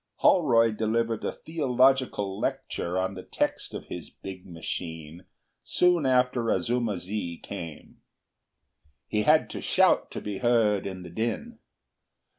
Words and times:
Holroyd 0.15 0.77
delivered 0.77 1.23
a 1.23 1.31
theological 1.31 2.39
lecture 2.39 2.97
on 2.97 3.13
the 3.13 3.21
text 3.21 3.75
of 3.75 3.85
his 3.85 4.09
big 4.09 4.47
machine 4.47 5.25
soon 5.63 6.07
after 6.07 6.49
Azuma 6.49 6.97
zi 6.97 7.37
came. 7.37 8.01
He 9.07 9.21
had 9.21 9.47
to 9.51 9.61
shout 9.61 10.09
to 10.09 10.19
be 10.19 10.39
heard 10.39 10.87
in 10.87 11.03
the 11.03 11.11
din. 11.11 11.59